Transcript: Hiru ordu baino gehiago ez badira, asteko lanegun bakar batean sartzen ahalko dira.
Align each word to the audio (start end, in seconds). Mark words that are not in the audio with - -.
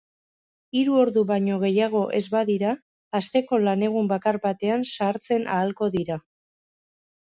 Hiru 0.77 0.95
ordu 1.01 1.21
baino 1.31 1.57
gehiago 1.63 2.01
ez 2.21 2.23
badira, 2.35 2.71
asteko 3.21 3.61
lanegun 3.67 4.11
bakar 4.15 4.41
batean 4.49 4.89
sartzen 5.07 5.49
ahalko 5.59 5.95
dira. 5.99 6.19